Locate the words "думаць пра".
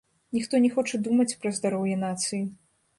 1.09-1.55